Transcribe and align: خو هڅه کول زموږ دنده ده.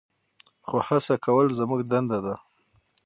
خو 0.67 0.77
هڅه 0.87 1.15
کول 1.25 1.47
زموږ 1.59 1.81
دنده 1.91 2.19
ده. 2.25 2.35